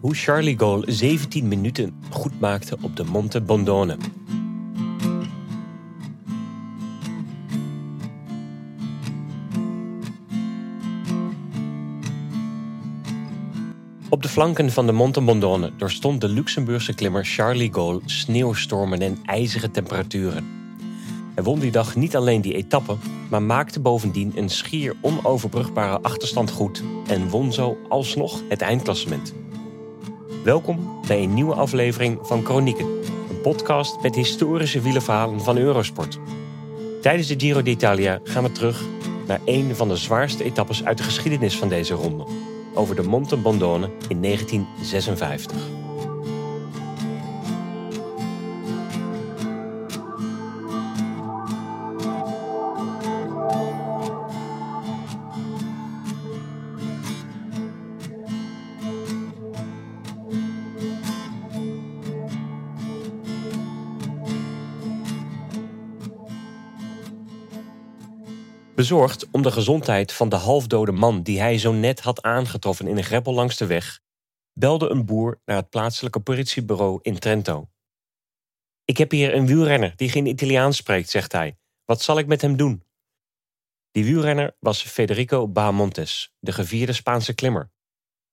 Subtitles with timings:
[0.00, 3.96] hoe Charlie Gaulle 17 minuten goed maakte op de Monte Bondone.
[14.08, 19.18] Op de flanken van de Monte Bondone doorstond de Luxemburgse klimmer Charlie Gaulle sneeuwstormen en
[19.24, 20.48] ijzige temperaturen.
[21.34, 22.96] Hij won die dag niet alleen die etappe,
[23.30, 29.34] maar maakte bovendien een schier onoverbrugbare achterstand goed en won zo alsnog het eindklassement.
[30.44, 32.86] Welkom bij een nieuwe aflevering van Chronieken,
[33.30, 36.18] een podcast met historische wielerverhalen van Eurosport.
[37.02, 38.84] Tijdens de Giro d'Italia gaan we terug
[39.26, 42.26] naar een van de zwaarste etappes uit de geschiedenis van deze ronde,
[42.74, 45.79] over de Monte Bondone in 1956.
[68.80, 72.96] Bezorgd om de gezondheid van de halfdode man die hij zo net had aangetroffen in
[72.96, 74.00] een greppel langs de weg,
[74.52, 77.70] belde een boer naar het plaatselijke politiebureau in Trento.
[78.84, 81.58] Ik heb hier een wielrenner die geen Italiaans spreekt, zegt hij.
[81.84, 82.84] Wat zal ik met hem doen?
[83.90, 87.70] Die wielrenner was Federico Bahamontes, de gevierde Spaanse klimmer.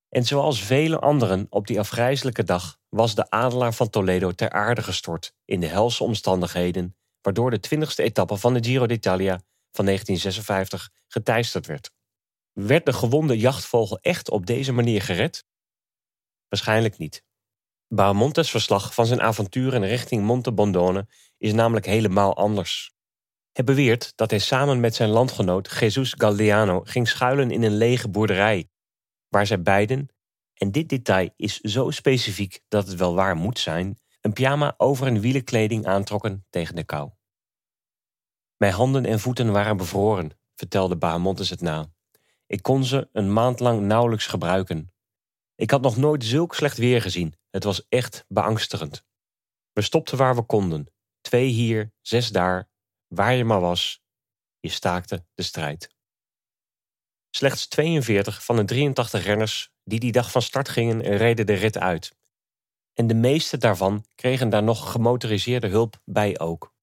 [0.09, 4.83] En zoals vele anderen op die afgrijzelijke dag was de adelaar van Toledo ter aarde
[4.83, 9.41] gestort in de helse omstandigheden, waardoor de twintigste etappe van de Giro d'Italia
[9.77, 11.91] van 1956 geteisterd werd.
[12.51, 15.45] Werd de gewonde jachtvogel echt op deze manier gered?
[16.47, 17.23] Waarschijnlijk niet.
[17.87, 22.91] Bahamontes verslag van zijn avonturen richting Monte Bondone is namelijk helemaal anders.
[23.51, 28.09] Hij beweert dat hij samen met zijn landgenoot Jesus Galdeano ging schuilen in een lege
[28.09, 28.69] boerderij,
[29.27, 30.09] waar zij beiden,
[30.53, 35.05] en dit detail is zo specifiek dat het wel waar moet zijn, een pyjama over
[35.05, 37.16] hun wielenkleding aantrokken tegen de kou.
[38.57, 41.89] Mijn handen en voeten waren bevroren, vertelde Bahamontes het na.
[42.45, 44.93] Ik kon ze een maand lang nauwelijks gebruiken.
[45.55, 47.35] Ik had nog nooit zulk slecht weer gezien.
[47.49, 49.03] Het was echt beangstigend.
[49.73, 50.93] We stopten waar we konden.
[51.21, 52.69] Twee hier, zes daar.
[53.07, 54.01] Waar je maar was.
[54.59, 55.95] Je staakte de strijd.
[57.29, 61.77] Slechts 42 van de 83 renners die die dag van start gingen, reden de rit
[61.77, 62.15] uit.
[62.93, 66.75] En de meeste daarvan kregen daar nog gemotoriseerde hulp bij ook.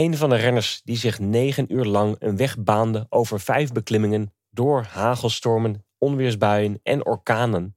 [0.00, 4.34] Een van de renners die zich negen uur lang een weg baande over vijf beklimmingen
[4.50, 7.76] door hagelstormen, onweersbuien en orkanen,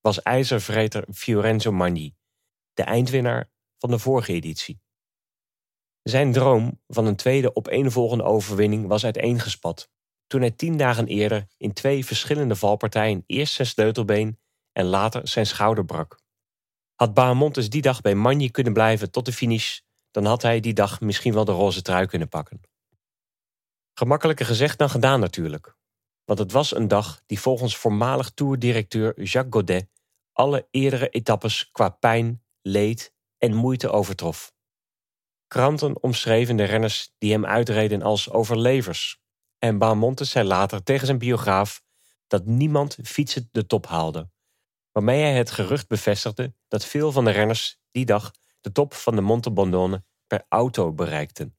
[0.00, 2.14] was ijzervreter Fiorenzo Magni,
[2.72, 4.80] de eindwinnaar van de vorige editie.
[6.02, 9.90] Zijn droom van een tweede opeenvolgende overwinning was uiteengespat
[10.26, 14.38] toen hij tien dagen eerder in twee verschillende valpartijen eerst zijn sleutelbeen
[14.72, 16.20] en later zijn schouder brak.
[16.94, 19.80] Had Bahamontes die dag bij Magni kunnen blijven tot de finish,
[20.12, 22.60] dan had hij die dag misschien wel de roze trui kunnen pakken.
[23.94, 25.76] Gemakkelijker gezegd dan gedaan natuurlijk.
[26.24, 29.90] Want het was een dag die volgens voormalig toerdirecteur Jacques Godet
[30.32, 34.52] alle eerdere etappes qua pijn, leed en moeite overtrof.
[35.46, 39.20] Kranten omschreven de renners die hem uitreden als overlevers.
[39.58, 41.82] En Bahamontes zei later tegen zijn biograaf
[42.26, 44.30] dat niemand fietsen de top haalde.
[44.92, 48.30] Waarmee hij het gerucht bevestigde dat veel van de renners die dag
[48.62, 51.56] de top van de Monte Bondone per auto bereikten.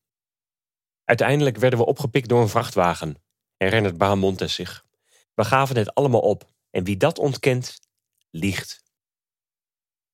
[1.04, 3.24] Uiteindelijk werden we opgepikt door een vrachtwagen,
[3.58, 4.86] herinnert Bahamontes zich.
[5.34, 7.80] We gaven het allemaal op en wie dat ontkent,
[8.30, 8.84] liegt.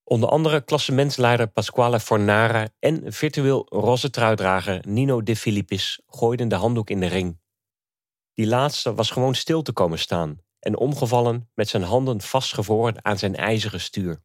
[0.03, 6.89] Onder andere klassementsleider Pasquale Fornara en virtueel roze truidrager Nino De Filippis gooiden de handdoek
[6.89, 7.39] in de ring.
[8.33, 13.17] Die laatste was gewoon stil te komen staan en omgevallen met zijn handen vastgevroren aan
[13.17, 14.23] zijn ijzeren stuur.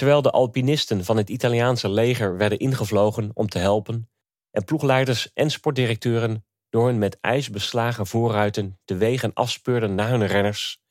[0.00, 4.10] Terwijl de alpinisten van het Italiaanse leger werden ingevlogen om te helpen
[4.50, 10.26] en ploegleiders en sportdirecteuren door hun met ijs beslagen voorruiten de wegen afspeurden naar hun
[10.26, 10.82] renners,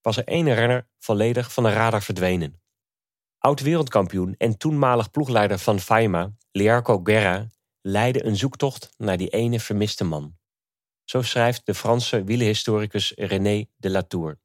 [0.00, 2.62] was er één renner volledig van de radar verdwenen.
[3.38, 7.46] Oud-wereldkampioen en toenmalig ploegleider van Faima, Liarco Guerra,
[7.80, 10.36] leidde een zoektocht naar die ene vermiste man.
[11.04, 14.38] Zo schrijft de Franse wielerhistoricus René de Latour.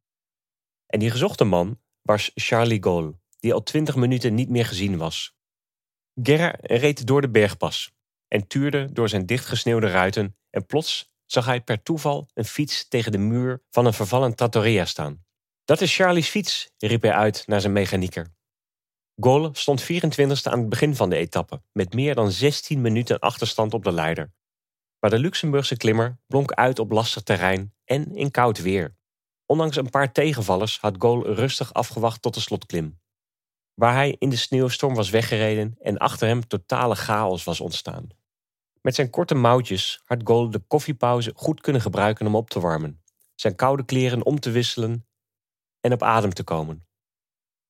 [0.85, 5.35] En die gezochte man was Charlie Gaulle die al twintig minuten niet meer gezien was.
[6.21, 7.91] Guerra reed door de bergpas
[8.27, 13.11] en tuurde door zijn dichtgesneeuwde ruiten en plots zag hij per toeval een fiets tegen
[13.11, 15.25] de muur van een vervallen trattoria staan.
[15.65, 18.33] Dat is Charlie's fiets, riep hij uit naar zijn mechanieker.
[19.15, 23.73] Gaulle stond 24e aan het begin van de etappe, met meer dan 16 minuten achterstand
[23.73, 24.33] op de leider.
[24.99, 28.95] Maar de Luxemburgse klimmer blonk uit op lastig terrein en in koud weer.
[29.45, 33.01] Ondanks een paar tegenvallers had Gaulle rustig afgewacht tot de slotklim.
[33.73, 38.07] Waar hij in de sneeuwstorm was weggereden en achter hem totale chaos was ontstaan.
[38.81, 43.03] Met zijn korte mouwtjes had Gol de koffiepauze goed kunnen gebruiken om op te warmen,
[43.35, 45.07] zijn koude kleren om te wisselen
[45.79, 46.87] en op adem te komen.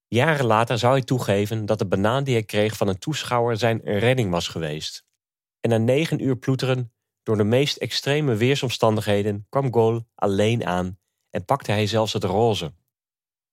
[0.07, 3.81] Jaren later zou hij toegeven dat de banaan die hij kreeg van een toeschouwer zijn
[3.83, 5.05] redding was geweest.
[5.59, 11.45] En na negen uur ploeteren door de meest extreme weersomstandigheden kwam Gol alleen aan en
[11.45, 12.73] pakte hij zelfs het roze.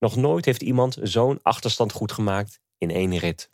[0.01, 3.53] Nog nooit heeft iemand zo'n achterstand goed gemaakt in één rit.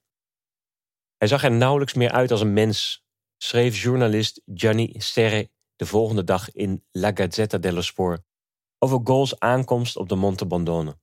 [1.17, 3.05] Hij zag er nauwelijks meer uit als een mens,
[3.37, 8.23] schreef journalist Gianni Sterre de volgende dag in La Gazzetta dello Sport
[8.79, 10.99] over Gols aankomst op de Monte Bondone.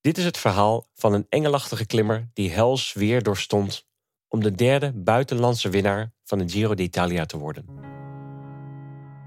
[0.00, 3.86] Dit is het verhaal van een engelachtige klimmer die hels weer doorstond
[4.28, 7.66] om de derde buitenlandse winnaar van de Giro d'Italia te worden.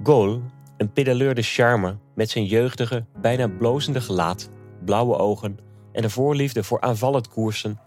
[0.03, 0.41] Gol,
[0.77, 4.49] een pedaleur de charme met zijn jeugdige, bijna blozende gelaat,
[4.87, 5.59] blauwe ogen
[5.91, 7.79] en een voorliefde voor aanvallend koersen,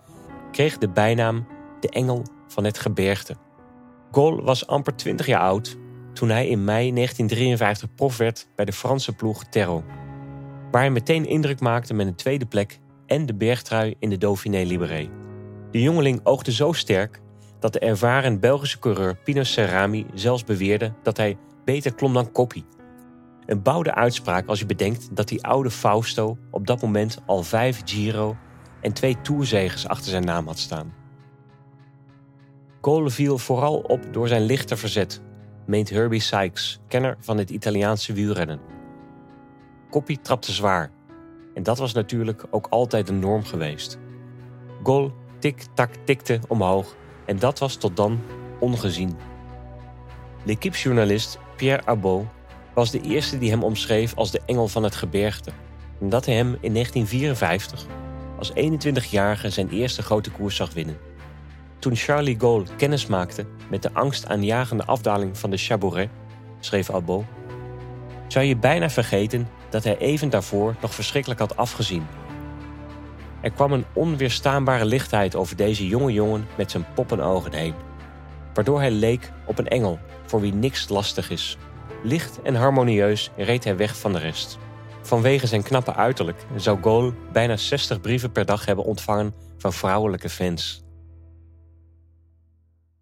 [0.52, 1.46] kreeg de bijnaam
[1.80, 3.36] de Engel van het Gebergte.
[4.10, 5.76] Gol was amper 20 jaar oud
[6.12, 9.84] toen hij in mei 1953 prof werd bij de Franse ploeg Terro,
[10.70, 14.62] waar hij meteen indruk maakte met een tweede plek en de bergtrui in de Dauphiné
[14.62, 15.08] Libéré.
[15.70, 17.20] De jongeling oogde zo sterk
[17.58, 22.64] dat de ervaren Belgische coureur Pino Cerami zelfs beweerde dat hij beter klom dan Koppie.
[23.46, 27.82] Een bouwde uitspraak als je bedenkt dat die oude Fausto op dat moment al vijf
[27.84, 28.36] Giro
[28.80, 30.94] en twee Tourzegers achter zijn naam had staan.
[32.80, 35.22] Cole viel vooral op door zijn lichte verzet,
[35.66, 38.60] meent Herbie Sykes, kenner van het Italiaanse wielrennen.
[39.90, 40.90] Koppie trapte zwaar,
[41.54, 43.98] en dat was natuurlijk ook altijd de norm geweest.
[44.82, 46.96] Gol tik-tak tikte omhoog
[47.26, 48.20] en dat was tot dan
[48.60, 49.16] ongezien.
[50.44, 52.26] L'équipe-journalist Pierre Abot
[52.80, 55.50] was de eerste die hem omschreef als de engel van het gebergte.
[56.00, 57.86] En dat hij hem in 1954
[58.38, 60.98] als 21-jarige zijn eerste grote koers zag winnen.
[61.78, 66.08] Toen Charlie Gaulle kennis maakte met de angstaanjagende afdaling van de Chabouret,
[66.60, 67.24] schreef Abot,
[68.28, 72.06] zou je bijna vergeten dat hij even daarvoor nog verschrikkelijk had afgezien.
[73.40, 77.74] Er kwam een onweerstaanbare lichtheid over deze jonge jongen met zijn poppenogen heen,
[78.54, 81.58] waardoor hij leek op een engel voor wie niks lastig is.
[82.02, 84.58] Licht en harmonieus reed hij weg van de rest.
[85.02, 90.28] Vanwege zijn knappe uiterlijk zou Gaulle bijna 60 brieven per dag hebben ontvangen van vrouwelijke
[90.28, 90.82] fans.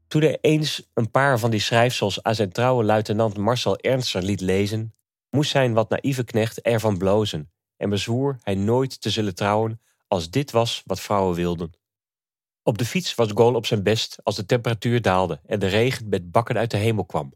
[0.09, 4.41] Toen hij eens een paar van die schrijfsels aan zijn trouwe luitenant Marcel Ernster liet
[4.41, 4.95] lezen,
[5.31, 10.31] moest zijn wat naïeve knecht ervan blozen en bezwoer hij nooit te zullen trouwen als
[10.31, 11.73] dit was wat vrouwen wilden.
[12.63, 16.09] Op de fiets was Gaulle op zijn best als de temperatuur daalde en de regen
[16.09, 17.33] met bakken uit de hemel kwam.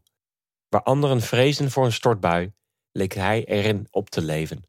[0.73, 2.53] Waar anderen vreesden voor een stortbui,
[2.91, 4.63] leek hij erin op te leven.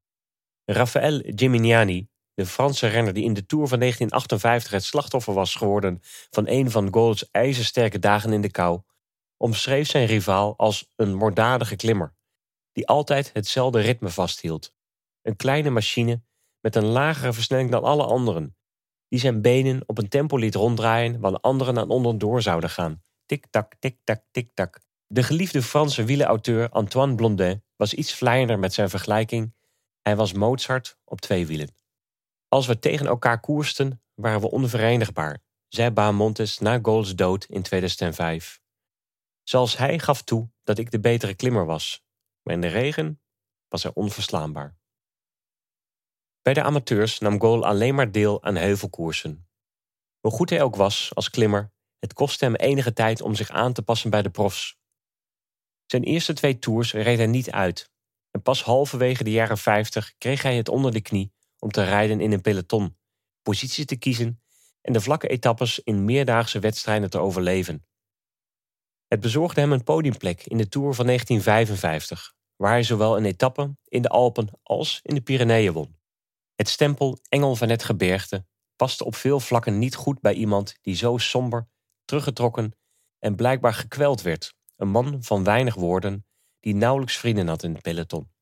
[0.65, 5.99] Raphaël Gimignani, de Franse renner die in de Tour van 1958 het slachtoffer was geworden
[6.31, 8.81] van een van Gaulle's ijzersterke dagen in de kou,
[9.37, 12.15] omschreef zijn rivaal als een moorddadige klimmer,
[12.73, 14.75] die altijd hetzelfde ritme vasthield.
[15.23, 16.23] Een kleine machine
[16.61, 18.57] met een lagere versnelling dan alle anderen,
[19.09, 23.03] die zijn benen op een tempo liet ronddraaien waar anderen aan onderdoor zouden gaan.
[23.27, 24.83] Tik-tak, tik-tak, tik-tak.
[25.07, 29.55] De geliefde Franse wielenauteur Antoine Blondin was iets vlijender met zijn vergelijking.
[30.03, 31.77] Hij was Mozart op twee wielen.
[32.49, 38.61] Als we tegen elkaar koersten, waren we onverenigbaar, zei Bahamontes na Gauls dood in 2005.
[39.43, 42.05] Zelfs hij gaf toe dat ik de betere klimmer was,
[42.43, 43.21] maar in de regen
[43.69, 44.77] was hij onverslaanbaar.
[46.43, 49.49] Bij de amateurs nam Gaul alleen maar deel aan heuvelkoersen.
[50.21, 53.73] Hoe goed hij ook was als klimmer, het kostte hem enige tijd om zich aan
[53.73, 54.79] te passen bij de profs.
[55.87, 57.91] Zijn eerste twee tours reed hij niet uit.
[58.31, 62.21] En pas halverwege de jaren 50 kreeg hij het onder de knie om te rijden
[62.21, 62.97] in een peloton,
[63.43, 64.43] positie te kiezen
[64.81, 67.87] en de vlakke etappes in meerdaagse wedstrijden te overleven.
[69.07, 73.77] Het bezorgde hem een podiumplek in de Tour van 1955, waar hij zowel een etappe
[73.85, 75.97] in de Alpen als in de Pyreneeën won.
[76.55, 80.97] Het stempel Engel van het Gebergte paste op veel vlakken niet goed bij iemand die
[80.97, 81.69] zo somber,
[82.05, 82.77] teruggetrokken
[83.19, 86.27] en blijkbaar gekweld werd een man van weinig woorden
[86.61, 88.33] die nauwelijks vrienden had in het peloton.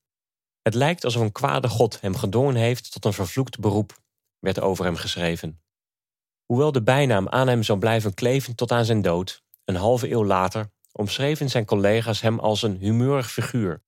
[0.63, 3.99] Het lijkt alsof een kwade god hem gedwongen heeft tot een vervloekt beroep,
[4.39, 5.63] werd over hem geschreven.
[6.45, 10.25] Hoewel de bijnaam aan hem zou blijven kleven tot aan zijn dood, een halve eeuw
[10.25, 13.83] later omschreven zijn collega's hem als een humeurig figuur,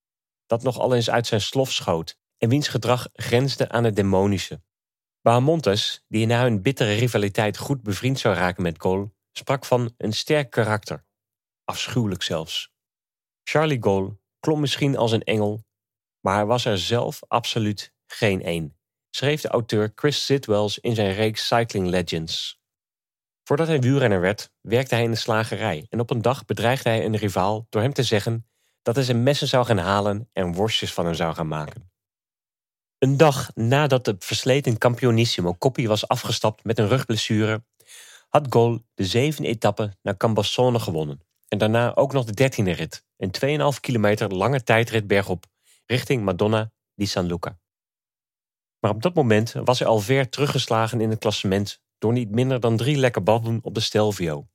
[0.46, 4.62] dat nogal eens uit zijn slof schoot en wiens gedrag grensde aan het demonische.
[5.22, 10.12] Bahamontes, die na hun bittere rivaliteit goed bevriend zou raken met Cole, sprak van een
[10.12, 11.04] sterk karakter,
[11.64, 12.72] afschuwelijk zelfs.
[13.42, 15.64] Charlie Gaulle klom misschien als een engel,
[16.20, 18.76] maar hij was er zelf absoluut geen een.
[19.10, 22.60] schreef de auteur Chris Sidwells in zijn reeks Cycling Legends.
[23.44, 27.04] Voordat hij wielrenner werd, werkte hij in de slagerij en op een dag bedreigde hij
[27.04, 28.46] een rivaal door hem te zeggen
[28.82, 31.92] dat hij zijn messen zou gaan halen en worstjes van hem zou gaan maken.
[32.98, 37.64] Een dag nadat de versleten Campionissimo Coppi was afgestapt met een rugblessure,
[38.28, 43.04] had Gol de zevende etappe naar Cambassone gewonnen en daarna ook nog de dertiende rit,
[43.16, 45.44] een 2,5 kilometer lange tijdrit bergop
[45.86, 47.58] richting Madonna di San Luca.
[48.78, 52.60] Maar op dat moment was hij al ver teruggeslagen in het klassement door niet minder
[52.60, 54.48] dan drie lekke banden op de Stelvio.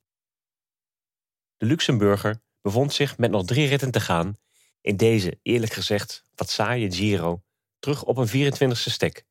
[1.56, 4.38] De Luxemburger bevond zich met nog drie ritten te gaan
[4.80, 7.42] in deze, eerlijk gezegd, wat saaie Giro
[7.78, 9.24] terug op een 24e stek,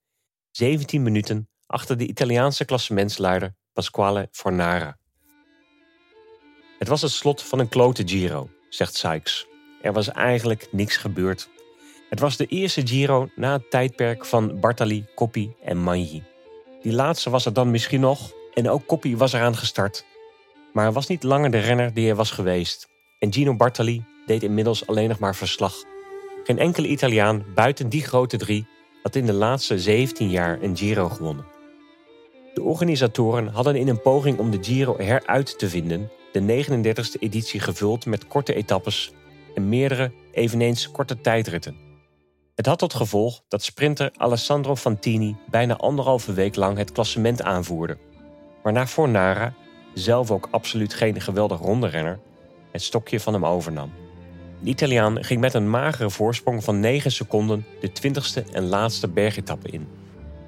[0.52, 4.99] 17 minuten achter de Italiaanse klassementsleider Pasquale Fornara.
[6.80, 9.48] Het was het slot van een klote Giro, zegt Sykes.
[9.82, 11.50] Er was eigenlijk niks gebeurd.
[12.10, 16.24] Het was de eerste Giro na het tijdperk van Bartali, Coppi en Magni.
[16.82, 20.06] Die laatste was er dan misschien nog en ook Coppi was eraan gestart.
[20.74, 22.88] Maar hij was niet langer de renner die hij was geweest.
[23.18, 25.76] En Gino Bartali deed inmiddels alleen nog maar verslag.
[26.44, 28.68] Geen enkele Italiaan buiten die grote drie
[29.04, 31.46] had in de laatste 17 jaar een Giro gewonnen.
[32.54, 37.60] De organisatoren hadden in een poging om de Giro heruit te vinden de 39e editie
[37.60, 39.14] gevuld met korte etappes
[39.56, 41.76] en meerdere eveneens korte tijdritten.
[42.56, 47.98] Het had tot gevolg dat sprinter Alessandro Fantini bijna anderhalve week lang het klassement aanvoerde,
[48.64, 49.54] waarna Fornara,
[49.94, 52.18] zelf ook absoluut geen geweldig ronde
[52.72, 53.92] het stokje van hem overnam.
[54.60, 59.70] De Italiaan ging met een magere voorsprong van 9 seconden de 20ste en laatste bergetappe
[59.70, 59.88] in.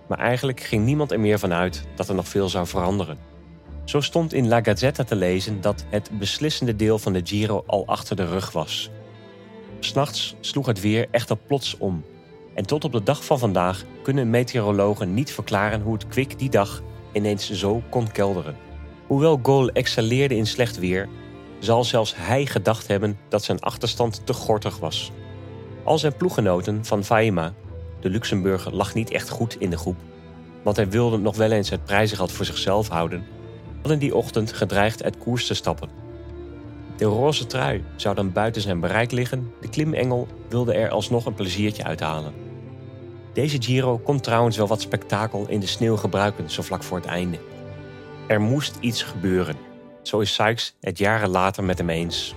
[0.07, 3.30] Maar eigenlijk ging niemand er meer van uit dat er nog veel zou veranderen.
[3.91, 7.83] Zo stond in La Gazzetta te lezen dat het beslissende deel van de Giro al
[7.85, 8.89] achter de rug was.
[9.79, 12.05] S'nachts sloeg het weer echter plots om.
[12.53, 16.49] En tot op de dag van vandaag kunnen meteorologen niet verklaren hoe het kwik die
[16.49, 16.81] dag
[17.13, 18.55] ineens zo kon kelderen.
[19.07, 21.09] Hoewel Gol excelleerde in slecht weer,
[21.59, 25.11] zal zelfs hij gedacht hebben dat zijn achterstand te gortig was.
[25.83, 27.53] Al zijn ploeggenoten van Faima,
[27.99, 29.97] de Luxemburger, lag niet echt goed in de groep,
[30.63, 33.39] want hij wilde nog wel eens het prijzengeld voor zichzelf houden,
[33.81, 35.89] hadden die ochtend gedreigd uit koers te stappen.
[36.97, 41.33] De roze trui zou dan buiten zijn bereik liggen, de klimengel wilde er alsnog een
[41.33, 42.33] pleziertje uithalen.
[43.33, 47.05] Deze Giro kon trouwens wel wat spektakel in de sneeuw gebruiken zo vlak voor het
[47.07, 47.39] einde.
[48.27, 49.55] Er moest iets gebeuren.
[50.01, 52.35] Zo is Sykes het jaren later met hem eens.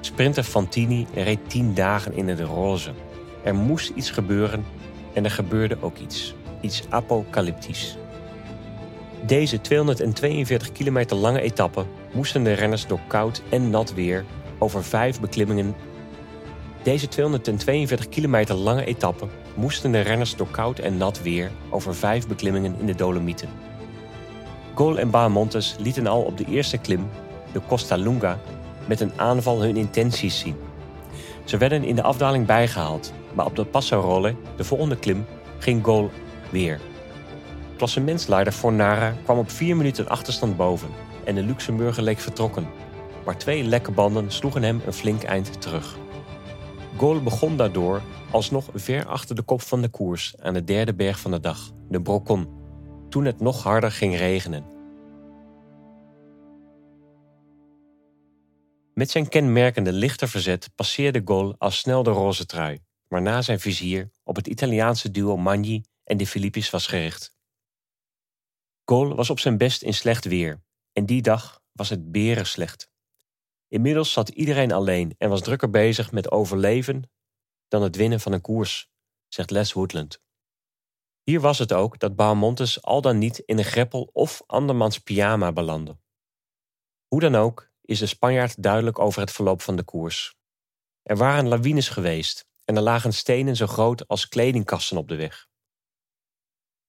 [0.00, 2.92] Sprinter Fantini reed tien dagen in de roze.
[3.44, 4.64] Er moest iets gebeuren
[5.12, 6.34] en er gebeurde ook iets.
[6.60, 7.96] Iets apocalyptisch.
[9.26, 14.24] Deze 242 kilometer lange etappe moesten de renners door koud en nat weer
[14.58, 15.74] over vijf beklimmingen.
[16.82, 22.28] Deze 242 kilometer lange etappe moesten de renners door koud en nat weer over vijf
[22.28, 23.48] beklimmingen in de Dolomieten.
[24.74, 27.08] Gol en Bahamontes lieten al op de eerste klim,
[27.52, 28.38] de Costa Lunga,
[28.86, 30.56] met een aanval hun intenties zien.
[31.44, 35.26] Ze werden in de afdaling bijgehaald, maar op de Passarolle, de volgende klim,
[35.58, 36.10] ging Gol
[36.50, 36.80] weer.
[37.82, 40.88] Klassementsleider Fornara kwam op vier minuten achterstand boven
[41.24, 42.66] en de Luxemburger leek vertrokken.
[43.24, 45.96] Maar twee lekke banden sloegen hem een flink eind terug.
[46.96, 51.20] Gol begon daardoor alsnog ver achter de kop van de koers aan de derde berg
[51.20, 52.48] van de dag, de Brocon,
[53.08, 54.64] toen het nog harder ging regenen.
[58.94, 64.10] Met zijn kenmerkende lichte verzet passeerde Gol al snel de roze trui, waarna zijn vizier
[64.24, 67.40] op het Italiaanse duo Magni en de Filippis was gericht.
[68.84, 70.62] Gol was op zijn best in slecht weer
[70.92, 72.90] en die dag was het beren slecht.
[73.68, 77.10] Inmiddels zat iedereen alleen en was drukker bezig met overleven
[77.68, 78.90] dan het winnen van een koers,
[79.28, 80.20] zegt Les Woodland.
[81.22, 85.52] Hier was het ook dat Baumontes al dan niet in een greppel of andermans pyjama
[85.52, 85.98] belandde.
[87.06, 90.34] Hoe dan ook is de Spanjaard duidelijk over het verloop van de koers.
[91.02, 95.48] Er waren lawines geweest en er lagen stenen zo groot als kledingkasten op de weg.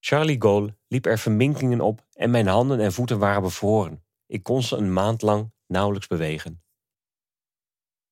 [0.06, 4.04] Charlie Gaulle liep er verminkingen op en mijn handen en voeten waren bevroren.
[4.26, 6.64] Ik kon ze een maand lang nauwelijks bewegen.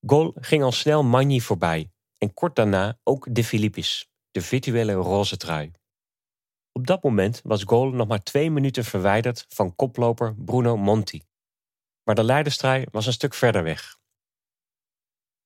[0.06, 5.38] Gaulle ging al snel Magni voorbij en kort daarna ook de Philippis, de virtuele roze
[5.38, 5.72] trui.
[6.72, 11.22] Op dat moment was Gaulle nog maar twee minuten verwijderd van koploper Bruno Monti.
[12.04, 14.00] Maar de leiderstrui was een stuk verder weg.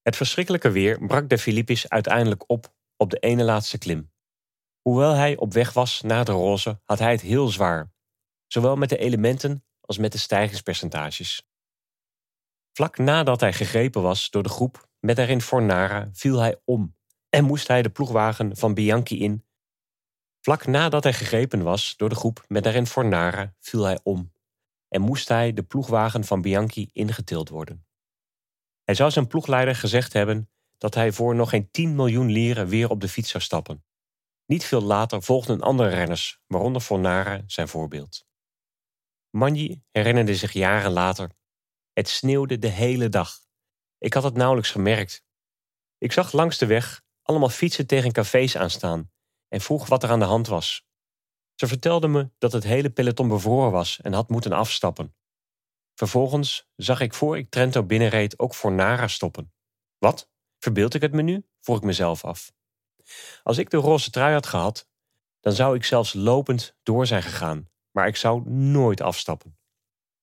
[0.02, 4.14] Het verschrikkelijke weer brak de Philippis uiteindelijk op op de ene laatste klim.
[4.90, 7.92] Hoewel hij op weg was naar de roze, had hij het heel zwaar,
[8.48, 11.48] zowel met de elementen als met de stijgingspercentages.
[12.72, 16.96] Vlak nadat hij gegrepen was door de groep met daarin Fornara, viel hij om
[17.30, 19.46] en moest hij de ploegwagen van Bianchi in.
[20.42, 24.32] Vlak nadat hij gegrepen was door de groep met daarin Fornara viel hij om
[24.88, 27.86] en moest hij de ploegwagen van Bianchi ingetild worden.
[28.84, 32.90] Hij zou zijn ploegleider gezegd hebben dat hij voor nog geen 10 miljoen lieren weer
[32.90, 33.84] op de fiets zou stappen.
[34.46, 38.26] Niet veel later volgden andere renners, waaronder Fornara zijn voorbeeld.
[39.30, 41.32] Magni herinnerde zich jaren later.
[41.94, 43.40] Het sneeuwde de hele dag.
[43.98, 45.24] Ik had het nauwelijks gemerkt.
[45.98, 49.12] Ik zag langs de weg allemaal fietsen tegen cafés aanstaan
[49.48, 50.86] en vroeg wat er aan de hand was.
[51.56, 55.16] Ze vertelden me dat het hele peloton bevroren was en had moeten afstappen.
[55.94, 59.54] Vervolgens zag ik voor ik Trento binnenreed ook voor Nara stoppen.
[59.98, 60.30] Wat?
[60.60, 61.46] Verbeeld ik het me nu?
[61.62, 62.55] vroeg ik mezelf af.
[63.44, 64.88] Als ik de roze trui had gehad,
[65.40, 69.58] dan zou ik zelfs lopend door zijn gegaan, maar ik zou nooit afstappen.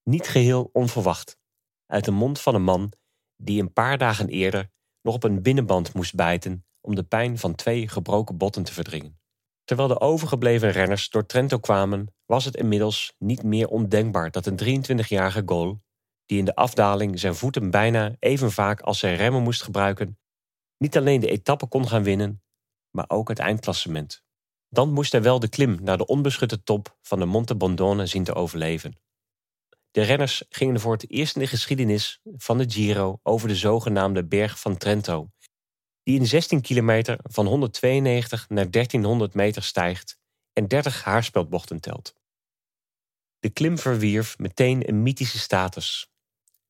[0.02, 1.38] Niet geheel onverwacht,
[1.86, 2.92] uit de mond van een man
[3.36, 4.70] die een paar dagen eerder
[5.02, 9.20] nog op een binnenband moest bijten om de pijn van twee gebroken botten te verdringen.
[9.64, 14.84] Terwijl de overgebleven renners door Trento kwamen, was het inmiddels niet meer ondenkbaar dat een
[14.84, 15.82] 23-jarige goal,
[16.26, 20.18] die in de afdaling zijn voeten bijna even vaak als zijn remmen moest gebruiken,
[20.78, 22.41] niet alleen de etappe kon gaan winnen,
[22.92, 24.22] maar ook het eindklassement.
[24.68, 28.25] Dan moest hij wel de klim naar de onbeschutte top van de Monte Bondone zien
[28.25, 28.99] te overleven.
[29.90, 34.25] De renners gingen voor het eerst in de geschiedenis van de Giro over de zogenaamde
[34.25, 35.30] Berg van Trento,
[36.02, 40.18] die in 16 kilometer van 192 naar 1300 meter stijgt
[40.52, 42.14] en 30 haarspeldbochten telt.
[43.38, 46.11] De klim verwierf meteen een mythische status.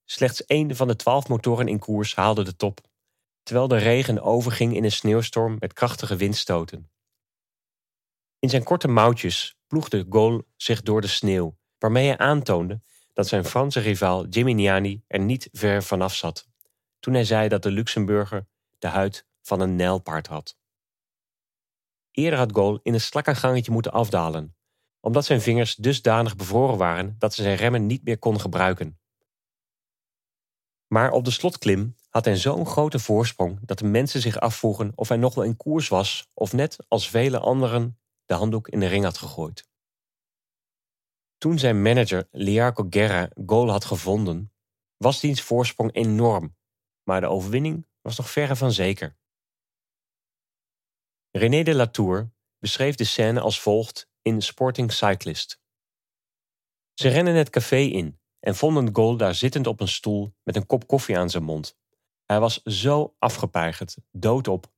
[0.04, 2.80] Slechts één van de twaalf motoren in koers haalde de top,
[3.42, 6.90] terwijl de regen overging in een sneeuwstorm met krachtige windstoten.
[8.38, 12.80] In zijn korte mouwtjes ploegde Gol zich door de sneeuw, waarmee hij aantoonde
[13.12, 16.48] dat zijn Franse rivaal Gimignani er niet ver vanaf zat,
[17.00, 18.46] toen hij zei dat de Luxemburger
[18.78, 20.56] de huid van een nijlpaard had.
[22.10, 24.56] Eerder had Gol in een slakkengangetje moeten afdalen,
[25.00, 28.98] omdat zijn vingers dusdanig bevroren waren dat ze zijn remmen niet meer kon gebruiken.
[30.86, 35.08] Maar op de slotklim had hij zo'n grote voorsprong dat de mensen zich afvroegen of
[35.08, 38.86] hij nog wel in koers was of net als vele anderen de handdoek in de
[38.86, 39.68] ring had gegooid.
[41.38, 44.52] Toen zijn manager Liarco Guerra Gol had gevonden,
[44.96, 46.56] was diens voorsprong enorm,
[47.02, 49.16] maar de overwinning was nog verre van zeker.
[51.30, 55.60] René de Latour beschreef de scène als volgt in Sporting Cyclist.
[56.94, 60.66] Ze rennen het café in en vonden Gol daar zittend op een stoel met een
[60.66, 61.80] kop koffie aan zijn mond.
[62.24, 64.72] Hij was zo afgepeigerd, doodop,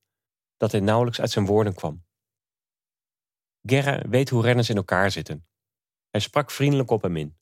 [0.57, 2.04] dat hij nauwelijks uit zijn woorden kwam.
[3.62, 5.46] Guerra weet hoe renners in elkaar zitten.
[6.11, 7.38] Hij sprak vriendelijk op hem in.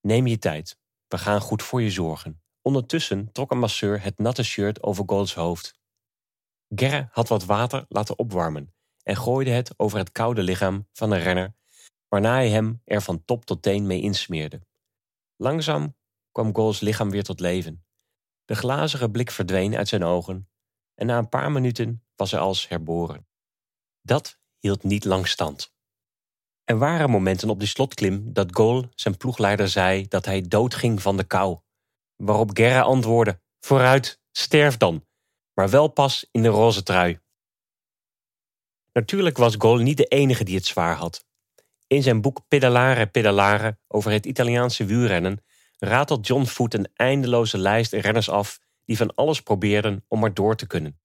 [0.00, 0.78] Neem je tijd,
[1.08, 2.42] we gaan goed voor je zorgen.
[2.62, 5.80] Ondertussen trok een masseur het natte shirt over Gols hoofd.
[6.74, 11.16] Gerre had wat water laten opwarmen en gooide het over het koude lichaam van de
[11.16, 11.54] renner,
[12.08, 14.66] waarna hij hem er van top tot teen mee insmeerde.
[15.36, 15.96] Langzaam
[16.32, 17.84] kwam Gols lichaam weer tot leven.
[18.44, 20.48] De glazige blik verdween uit zijn ogen
[20.94, 23.26] en na een paar minuten was hij als herboren.
[24.00, 25.72] Dat hield niet lang stand.
[26.64, 31.16] Er waren momenten op die slotklim dat Gol zijn ploegleider zei dat hij doodging van
[31.16, 31.58] de kou.
[32.16, 35.06] Waarop Gerra antwoordde: Vooruit, sterf dan,
[35.54, 37.20] maar wel pas in de roze trui.
[38.92, 41.26] Natuurlijk was Gol niet de enige die het zwaar had.
[41.86, 45.44] In zijn boek Pedalare Pedalare over het Italiaanse wielrennen
[45.84, 50.56] ratelt John Foot een eindeloze lijst renners af die van alles probeerden om maar door
[50.56, 51.00] te kunnen.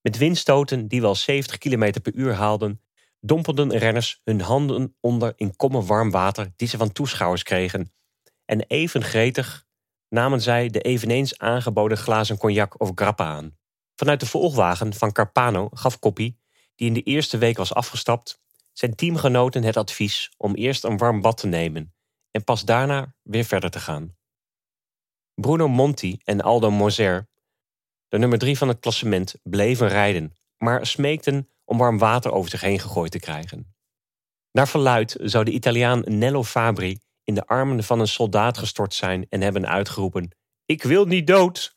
[0.00, 2.80] Met windstoten die wel 70 km per uur haalden,
[3.20, 7.92] dompelden renners hun handen onder in kommen warm water die ze van toeschouwers kregen.
[8.44, 9.66] En even gretig
[10.08, 13.56] namen zij de eveneens aangeboden glazen cognac of grappa aan.
[13.94, 16.38] Vanuit de volgwagen van Carpano gaf Koppie,
[16.74, 18.40] die in de eerste week was afgestapt,
[18.72, 21.95] zijn teamgenoten het advies om eerst een warm bad te nemen
[22.36, 24.16] en pas daarna weer verder te gaan.
[25.34, 27.28] Bruno Monti en Aldo Moser,
[28.08, 32.60] de nummer drie van het klassement, bleven rijden, maar smeekten om warm water over zich
[32.60, 33.74] heen gegooid te krijgen.
[34.52, 39.26] Naar verluid zou de Italiaan Nello Fabri in de armen van een soldaat gestort zijn
[39.28, 41.74] en hebben uitgeroepen: Ik wil niet dood!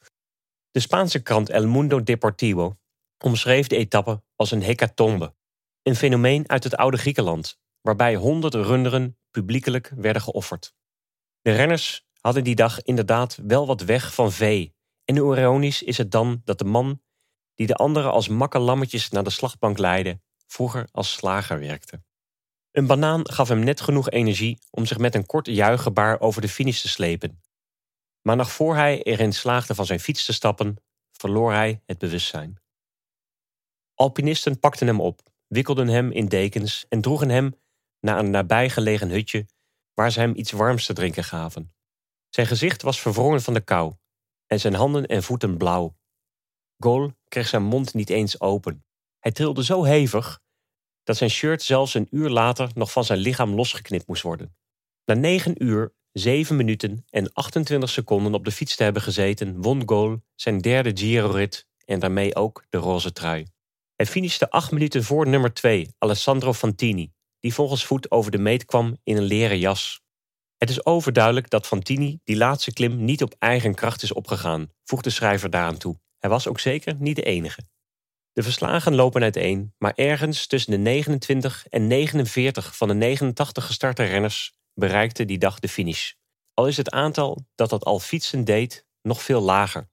[0.72, 2.78] De Spaanse krant El Mundo Deportivo
[3.18, 5.36] omschreef de etappe als een hecatombe,
[5.84, 10.74] een fenomeen uit het oude Griekenland, waarbij honderd runderen publiekelijk werden geofferd.
[11.42, 16.12] De renners hadden die dag inderdaad wel wat weg van vee, en ironisch is het
[16.12, 17.02] dan dat de man
[17.56, 22.02] die de anderen als makke lammetjes naar de slagbank leidde, vroeger als slager werkte.
[22.72, 26.50] Een banaan gaf hem net genoeg energie om zich met een kort juichgebaar over de
[26.50, 27.42] finish te slepen.
[28.22, 30.76] Maar nog voor hij erin slaagde van zijn fiets te stappen,
[31.12, 32.60] verloor hij het bewustzijn.
[33.94, 37.54] Alpinisten pakten hem op, wikkelden hem in dekens en droegen hem
[38.00, 39.46] naar een nabijgelegen hutje
[39.94, 41.74] waar ze hem iets warms te drinken gaven.
[42.30, 43.94] Zijn gezicht was verwrongen van de kou
[44.48, 45.98] en zijn handen en voeten blauw.
[46.78, 48.86] Gol kreeg zijn mond niet eens open.
[49.20, 50.40] Hij trilde zo hevig
[51.04, 54.56] dat zijn shirt zelfs een uur later nog van zijn lichaam losgeknipt moest worden.
[55.06, 59.82] Na negen uur, zeven minuten en 28 seconden op de fiets te hebben gezeten, won
[59.86, 63.48] Gol zijn derde Giro-rit en daarmee ook de roze trui.
[63.96, 68.66] Hij finishte acht minuten voor nummer 2, Alessandro Fantini, die volgens voet over de meet
[68.66, 70.02] kwam in een leren jas.
[70.58, 75.04] Het is overduidelijk dat Fantini die laatste klim niet op eigen kracht is opgegaan, voegt
[75.04, 76.00] de schrijver daaraan toe.
[76.18, 77.64] Hij was ook zeker niet de enige.
[78.34, 84.04] De verslagen lopen uiteen, maar ergens tussen de 29 en 49 van de 89 gestarte
[84.04, 86.12] renners bereikte die dag de finish.
[86.54, 89.90] Al is het aantal dat dat al fietsen deed nog veel lager.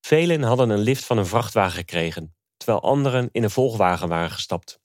[0.00, 4.79] Velen hadden een lift van een vrachtwagen gekregen, terwijl anderen in een volgwagen waren gestapt,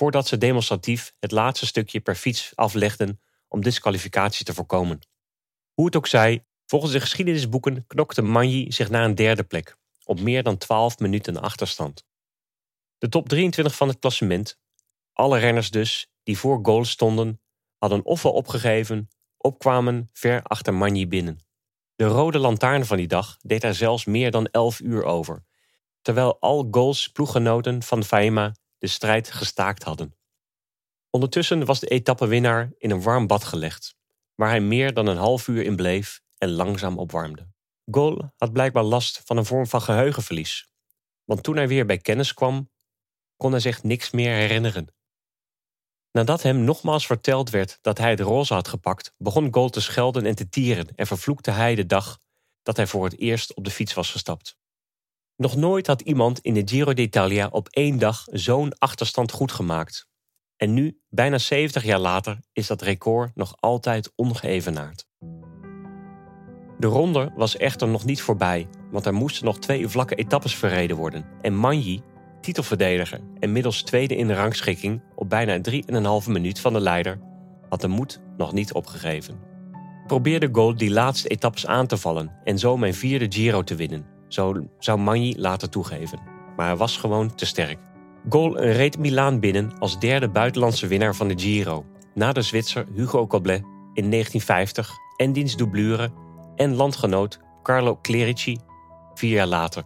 [0.00, 4.98] voordat ze demonstratief het laatste stukje per fiets aflegden om disqualificatie te voorkomen.
[5.72, 10.20] Hoe het ook zij, volgens de geschiedenisboeken knokte Manji zich naar een derde plek, op
[10.20, 12.04] meer dan 12 minuten achterstand.
[12.98, 14.58] De top 23 van het klassement,
[15.12, 17.40] alle renners dus die voor goal stonden,
[17.78, 21.40] hadden ofwel opgegeven, opkwamen ver achter Manji binnen.
[21.94, 25.44] De rode lantaarn van die dag deed er zelfs meer dan 11 uur over,
[26.02, 30.16] terwijl al goals ploeggenoten van Faema de strijd gestaakt hadden.
[31.10, 33.94] Ondertussen was de etappewinnaar in een warm bad gelegd,
[34.34, 37.48] waar hij meer dan een half uur in bleef en langzaam opwarmde.
[37.90, 40.68] Gol had blijkbaar last van een vorm van geheugenverlies,
[41.24, 42.70] want toen hij weer bij kennis kwam,
[43.36, 44.94] kon hij zich niks meer herinneren.
[46.12, 50.26] Nadat hem nogmaals verteld werd dat hij het roze had gepakt, begon Gol te schelden
[50.26, 52.18] en te tieren en vervloekte hij de dag
[52.62, 54.58] dat hij voor het eerst op de fiets was gestapt.
[55.40, 60.08] Nog nooit had iemand in de Giro d'Italia op één dag zo'n achterstand goed gemaakt.
[60.56, 65.06] En nu, bijna 70 jaar later, is dat record nog altijd ongeëvenaard.
[66.78, 70.96] De ronde was echter nog niet voorbij, want er moesten nog twee vlakke etappes verreden
[70.96, 71.26] worden.
[71.40, 72.02] En Manji,
[72.40, 75.60] titelverdediger en middels tweede in de rangschikking op bijna
[76.22, 77.20] 3,5 minuut van de leider,
[77.68, 79.40] had de moed nog niet opgegeven.
[80.06, 84.18] Probeerde Gold die laatste etappes aan te vallen en zo mijn vierde Giro te winnen,
[84.32, 86.20] zo zou Magni later toegeven.
[86.56, 87.78] Maar hij was gewoon te sterk.
[88.28, 93.26] Gol reed Milaan binnen als derde buitenlandse winnaar van de Giro, na de Zwitser Hugo
[93.26, 93.62] Coblet
[93.94, 96.12] in 1950 en diens doublure
[96.56, 98.58] en landgenoot Carlo Clerici
[99.14, 99.84] vier jaar later.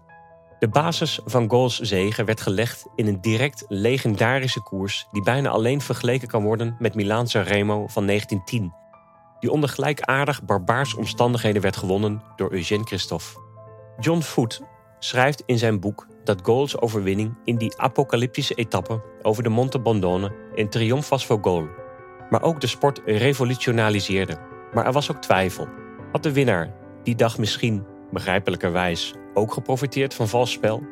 [0.59, 5.81] De basis van Gols zegen werd gelegd in een direct legendarische koers die bijna alleen
[5.81, 8.73] vergeleken kan worden met Milaanse Remo van 1910,
[9.41, 13.44] die onder gelijkaardig barbaars omstandigheden werd gewonnen door Eugène Christophe.
[13.99, 14.61] John Foote
[14.99, 20.33] schrijft in zijn boek dat Goals overwinning in die apocalyptische etappe over de Monte Bondone
[20.55, 21.67] een triomf was voor Gol,
[22.31, 24.39] maar ook de sport revolutionaliseerde.
[24.73, 25.69] Maar er was ook twijfel.
[26.13, 30.83] Had de winnaar die dag misschien, begrijpelijkerwijs, ook geprofiteerd van vals spel?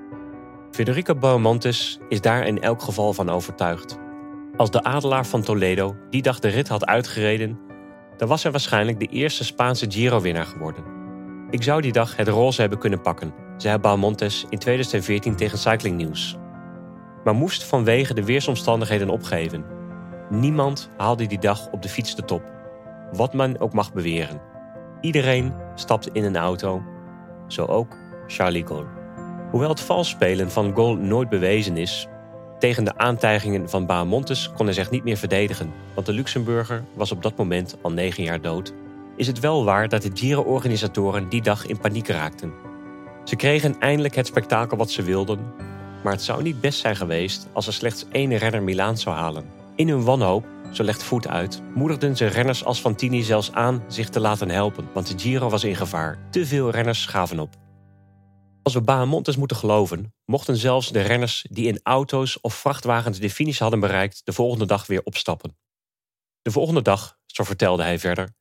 [0.71, 1.49] Federico
[2.09, 3.99] is daar in elk geval van overtuigd.
[4.57, 7.59] Als de adelaar van Toledo die dag de rit had uitgereden,
[8.17, 10.92] dan was hij waarschijnlijk de eerste Spaanse Giro-winnaar geworden.
[11.53, 15.97] Ik zou die dag het roze hebben kunnen pakken, zei Beaumontes in 2014 tegen Cycling
[15.97, 16.37] News.
[17.25, 19.65] Maar moest vanwege de weersomstandigheden opgeven.
[20.31, 22.43] Niemand haalde die dag op de fiets de top,
[23.13, 24.41] wat men ook mag beweren.
[25.01, 26.83] Iedereen stapte in een auto,
[27.47, 28.89] zo ook Charlie Gaulle.
[29.51, 32.09] Hoewel het valsspelen van Gaulle nooit bewezen is,
[32.59, 37.13] tegen de aantijgingen van Beaumontes kon hij zich niet meer verdedigen, want de Luxemburger was
[37.13, 38.75] op dat moment al negen jaar dood.
[39.17, 42.53] Is het wel waar dat de Giro-organisatoren die dag in paniek raakten.
[43.25, 45.55] Ze kregen eindelijk het spektakel wat ze wilden,
[46.03, 49.45] maar het zou niet best zijn geweest als er slechts één renner Milaan zou halen.
[49.77, 54.09] In hun wanhoop, zo legt Voet uit, moedigden ze renners als Fantini zelfs aan zich
[54.09, 56.19] te laten helpen, want de Giro was in gevaar.
[56.31, 57.55] Te veel renners gaven op.
[58.63, 63.31] Als we Bahamontes moeten geloven, mochten zelfs de renners die in auto's of vrachtwagens de
[63.31, 65.57] finish hadden bereikt, de volgende dag weer opstappen.
[66.43, 68.35] De volgende dag, zo vertelde hij verder,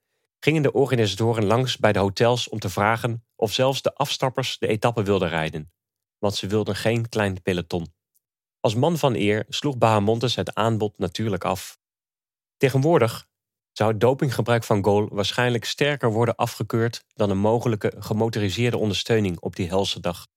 [0.43, 4.67] gingen de organisatoren langs bij de hotels om te vragen of zelfs de afstappers de
[4.67, 5.71] etappe wilden rijden,
[6.17, 7.93] want ze wilden geen klein peloton.
[8.59, 11.79] Als man van eer sloeg Bahamontes het aanbod natuurlijk af.
[12.57, 13.27] Tegenwoordig
[13.71, 19.55] zou het dopinggebruik van Gol waarschijnlijk sterker worden afgekeurd dan een mogelijke gemotoriseerde ondersteuning op
[19.55, 20.27] die helse dag.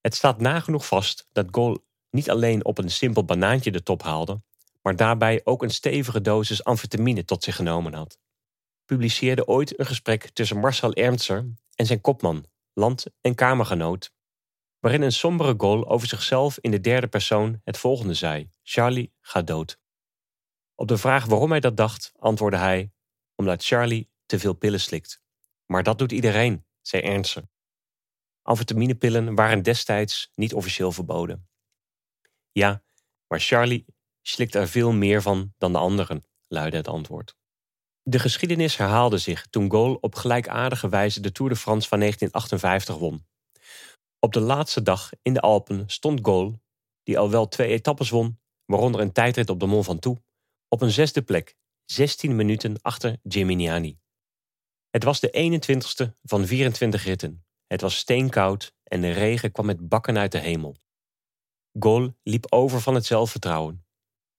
[0.00, 4.42] Het staat nagenoeg vast dat Gol niet alleen op een simpel banaantje de top haalde,
[4.82, 8.18] maar daarbij ook een stevige dosis amfetamine tot zich genomen had.
[8.90, 14.12] Publiceerde ooit een gesprek tussen Marcel Ernstser en zijn kopman, land- en kamergenoot
[14.78, 19.46] waarin een sombere goal over zichzelf in de derde persoon het volgende zei: Charlie gaat
[19.46, 19.78] dood.
[20.74, 22.92] Op de vraag waarom hij dat dacht, antwoordde hij:
[23.34, 25.22] omdat Charlie te veel pillen slikt.
[25.66, 27.40] Maar dat doet iedereen, zei Ernst.
[28.42, 31.48] Amfetaminepillen waren destijds niet officieel verboden.
[32.52, 32.82] Ja,
[33.26, 33.86] maar Charlie
[34.22, 37.38] slikt er veel meer van dan de anderen, luidde het antwoord.
[38.02, 42.98] De geschiedenis herhaalde zich toen Gaulle op gelijkaardige wijze de Tour de France van 1958
[42.98, 43.26] won.
[44.18, 46.60] Op de laatste dag in de Alpen stond Gaulle,
[47.02, 50.20] die al wel twee etappes won, waaronder een tijdrit op de Mont Ventoux,
[50.68, 53.98] op een zesde plek, 16 minuten achter Gimignani.
[54.90, 57.44] Het was de 21ste van 24 ritten.
[57.66, 60.76] Het was steenkoud en de regen kwam met bakken uit de hemel.
[61.78, 63.86] Gaulle liep over van het zelfvertrouwen.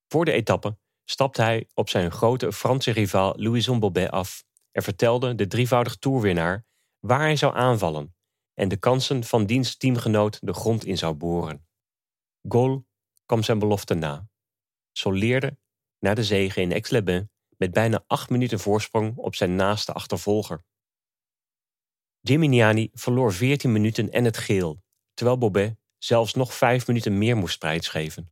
[0.07, 0.77] Voor de etappe
[1.11, 6.65] stapte hij op zijn grote Franse rivaal Louison Bobet af en vertelde de drievoudig toerwinnaar
[6.99, 8.15] waar hij zou aanvallen
[8.53, 11.67] en de kansen van diens teamgenoot de grond in zou boren.
[12.41, 12.83] Gaulle
[13.25, 14.27] kwam zijn belofte na,
[14.91, 15.57] soleerde
[15.99, 20.63] na de zege in Aix-les-Bains met bijna acht minuten voorsprong op zijn naaste achtervolger.
[22.21, 27.59] Gimignani verloor 14 minuten en het geel, terwijl Bobet zelfs nog vijf minuten meer moest
[27.59, 28.31] prijsgeven.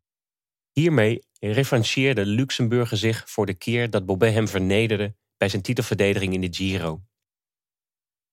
[0.79, 6.41] Hiermee revancheerde Luxemburger zich voor de keer dat Bobet hem vernederde bij zijn titelverdediging in
[6.41, 7.01] de Giro.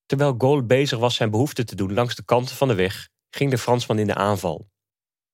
[0.07, 3.51] Terwijl Gaulle bezig was zijn behoefte te doen langs de kanten van de weg, ging
[3.51, 4.71] de Fransman in de aanval.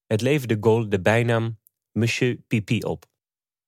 [0.06, 1.58] Het leverde Gaulle de bijnaam
[1.90, 3.04] Monsieur Pipi op.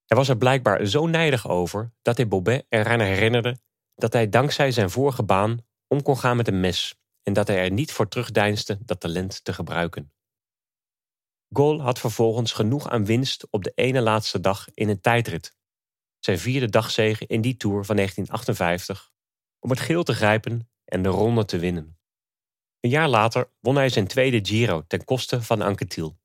[0.06, 3.58] Hij was er blijkbaar zo nijdig over dat hij Bobet eraan herinnerde
[3.94, 7.58] dat hij dankzij zijn vorige baan om kon gaan met een mes en dat hij
[7.58, 10.13] er niet voor terugdeinsde dat talent te gebruiken.
[11.56, 15.56] Gaulle had vervolgens genoeg aan winst op de ene laatste dag in een tijdrit.
[16.18, 19.12] Zijn vierde dagzege in die Tour van 1958
[19.58, 21.98] om het geel te grijpen en de ronde te winnen.
[22.80, 26.18] Een jaar later won hij zijn tweede Giro ten koste van Anquetil.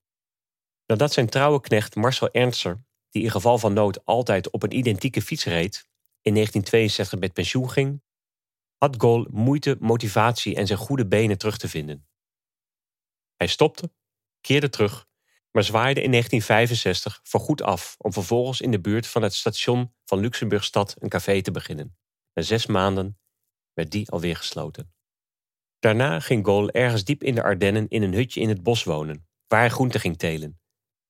[0.86, 5.22] Nadat zijn trouwe knecht Marcel Ernster, die in geval van nood altijd op een identieke
[5.22, 5.90] fiets reed,
[6.22, 8.02] in 1962 met pensioen ging,
[8.78, 12.08] had Gaulle moeite, motivatie en zijn goede benen terug te vinden.
[13.36, 13.92] Hij stopte,
[14.42, 15.09] keerde terug,
[15.52, 20.20] maar zwaaide in 1965 voorgoed af om vervolgens in de buurt van het station van
[20.20, 21.98] Luxemburgstad een café te beginnen.
[22.34, 23.20] Na zes maanden
[23.74, 24.94] werd die alweer gesloten.
[25.80, 29.28] Daarna ging Gaulle ergens diep in de Ardennen in een hutje in het bos wonen,
[29.48, 30.60] waar hij groente ging telen,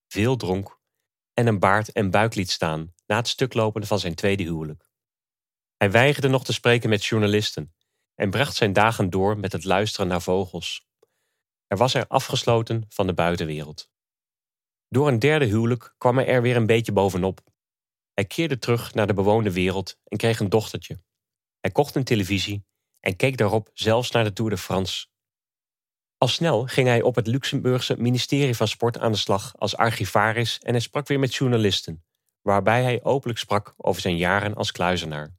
[0.08, 0.80] veel dronk
[1.34, 4.90] en een baard en buik liet staan na het stuklopen van zijn tweede huwelijk.
[5.76, 7.74] Hij weigerde nog te spreken met journalisten
[8.14, 10.88] en bracht zijn dagen door met het luisteren naar vogels.
[11.66, 13.89] Er was er afgesloten van de buitenwereld.
[14.92, 17.40] Door een derde huwelijk kwam hij er weer een beetje bovenop.
[18.14, 21.02] Hij keerde terug naar de bewoonde wereld en kreeg een dochtertje.
[21.60, 22.64] Hij kocht een televisie
[23.00, 25.06] en keek daarop zelfs naar de Tour de France.
[26.18, 30.58] Al snel ging hij op het Luxemburgse ministerie van Sport aan de slag als archivaris
[30.58, 32.04] en hij sprak weer met journalisten,
[32.42, 35.36] waarbij hij openlijk sprak over zijn jaren als kluizenaar.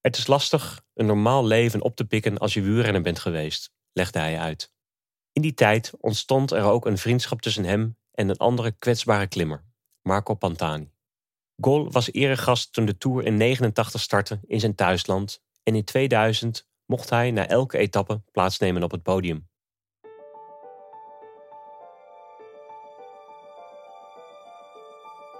[0.00, 4.18] Het is lastig een normaal leven op te pikken als je wielrenner bent geweest, legde
[4.18, 4.72] hij uit.
[5.32, 9.64] In die tijd ontstond er ook een vriendschap tussen hem en een andere kwetsbare klimmer,
[10.02, 10.90] Marco Pantani.
[11.56, 16.68] Gol was eregast toen de Tour in 89 startte in zijn thuisland en in 2000
[16.86, 19.48] mocht hij na elke etappe plaatsnemen op het podium.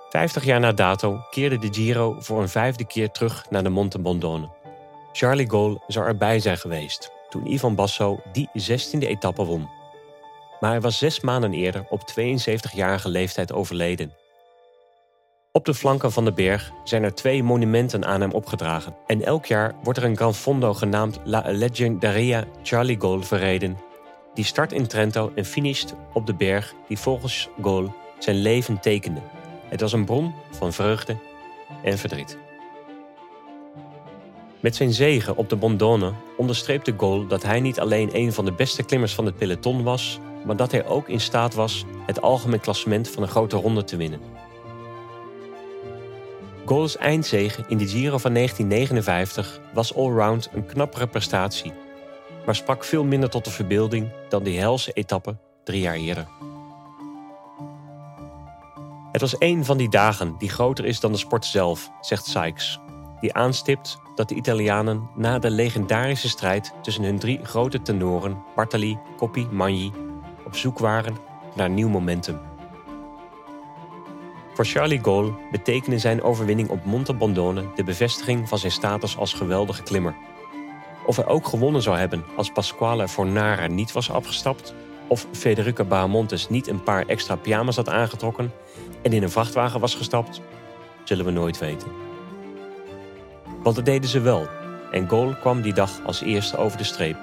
[0.09, 3.99] Vijftig jaar na dato keerde de Giro voor een vijfde keer terug naar de Monte
[3.99, 4.51] Bondone.
[5.13, 9.78] Charlie Gaulle zou erbij zijn geweest toen Ivan Basso die 16e etappe won.
[10.61, 14.13] Maar hij was zes maanden eerder op 72-jarige leeftijd overleden.
[15.53, 18.97] Op de flanken van de berg zijn er twee monumenten aan hem opgedragen.
[19.07, 23.79] En elk jaar wordt er een Gran Fondo genaamd La Legendaria Charlie Gaulle verreden.
[24.35, 29.21] Die start in Trento en finisht op de berg die volgens Gaulle zijn leven tekende.
[29.69, 31.17] Het was een bron van vreugde
[31.83, 32.39] en verdriet.
[34.61, 38.53] Met zijn zegen op de Bondone onderstreepte Gaulle dat hij niet alleen een van de
[38.53, 42.61] beste klimmers van het peloton was, maar dat hij ook in staat was het algemeen
[42.61, 44.21] klassement van een grote ronde te winnen.
[46.67, 51.73] Gaulle's eindzege in de Giro van 1959 was allround een knappere prestatie,
[52.47, 56.27] maar sprak veel minder tot de verbeelding dan die helse etappe drie jaar eerder.
[59.13, 62.81] Het was een van die dagen die groter is dan de sport zelf, zegt Sykes,
[63.21, 68.99] die aanstipt dat de Italianen na de legendarische strijd tussen hun drie grote tenoren, Bartali,
[69.17, 69.93] Coppi, Magni,
[70.49, 71.17] op zoek waren
[71.55, 72.39] naar nieuw momentum.
[74.55, 79.33] Voor Charlie Gaulle betekende zijn overwinning op Monte Bondone de bevestiging van zijn status als
[79.33, 80.15] geweldige klimmer.
[81.07, 84.75] Of hij ook gewonnen zou hebben als Pasquale Fornara niet was afgestapt,
[85.07, 88.53] Of Federica Bahamontes niet een paar extra pyjama's had aangetrokken
[89.03, 90.41] en in een vrachtwagen was gestapt,
[91.05, 91.89] zullen we nooit weten.
[93.63, 94.47] Want dat deden ze wel.
[94.91, 97.17] En Goal kwam die dag als eerste over de streep.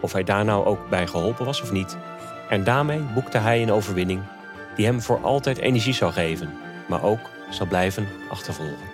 [0.00, 1.96] Of hij daar nou ook bij geholpen was of niet.
[2.48, 4.22] En daarmee boekte hij een overwinning
[4.76, 6.50] die hem voor altijd energie zou geven,
[6.88, 8.93] maar ook zal blijven achtervolgen.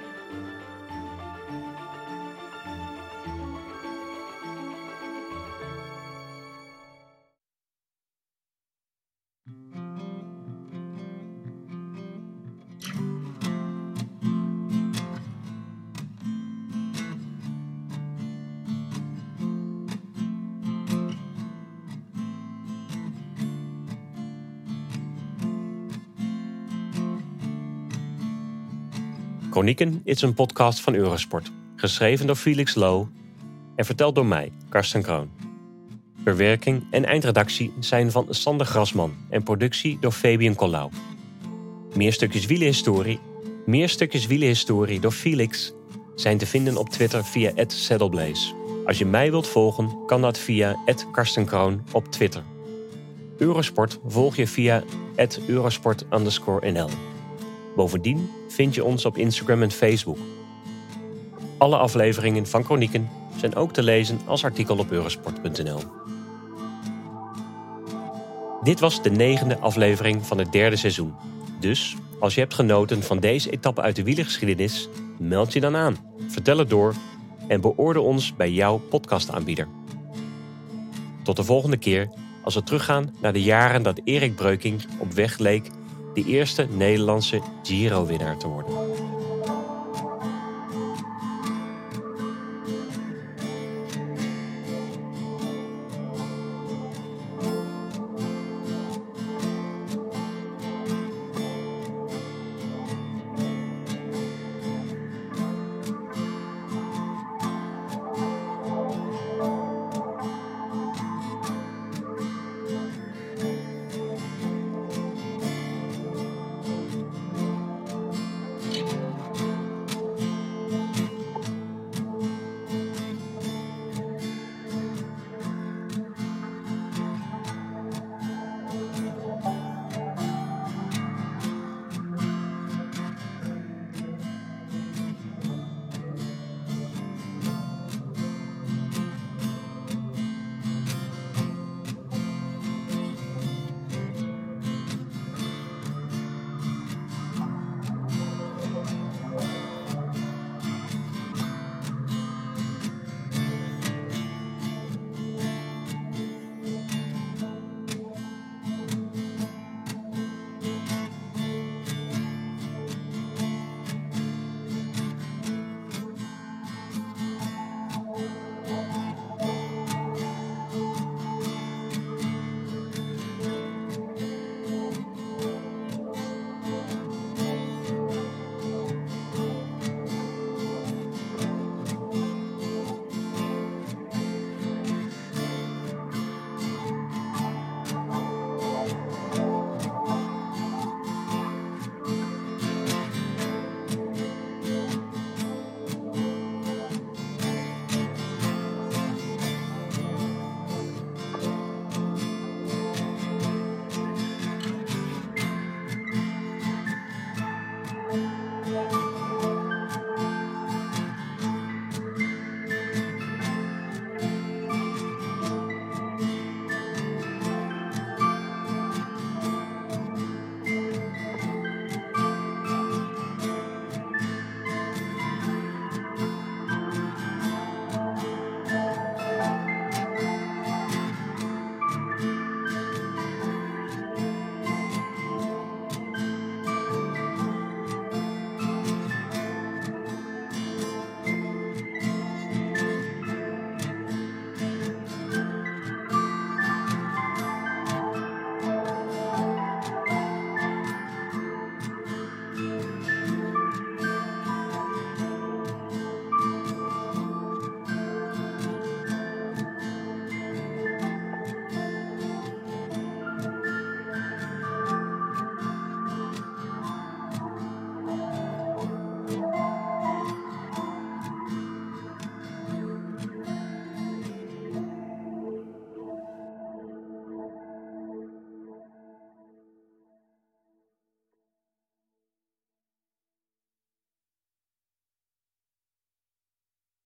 [29.51, 33.07] Chronieken is een podcast van Eurosport, geschreven door Felix Low
[33.77, 35.31] en verteld door mij, Karsten Kroon.
[36.25, 40.91] Verwerking en eindredactie zijn van Sander Grasman en productie door Fabian Collau.
[41.95, 43.19] Meer stukjes wielenhistorie,
[43.67, 45.73] meer stukjes wielenhistorie door Felix
[46.15, 48.55] zijn te vinden op Twitter via @saddleblaze.
[48.85, 50.77] Als je mij wilt volgen, kan dat via
[51.13, 52.43] @karstenkroon op Twitter.
[53.39, 54.83] Eurosport volg je via
[55.47, 56.89] @eurosport_nl.
[57.77, 60.19] Bovendien vind je ons op Instagram en Facebook.
[61.59, 65.81] Alle afleveringen van Chronieken zijn ook te lezen als artikel op eurosport.nl.
[68.63, 71.15] Dit was de negende aflevering van het derde seizoen.
[71.61, 75.97] Dus als je hebt genoten van deze etappe uit de wielergeschiedenis, meld je dan aan,
[76.29, 76.95] vertel het door
[77.49, 79.69] en beoordeel ons bij jouw podcastaanbieder.
[81.23, 82.11] Tot de volgende keer
[82.43, 85.71] als we teruggaan naar de jaren dat Erik Breukink op weg leek
[86.23, 88.73] de eerste Nederlandse Giro-winnaar te worden.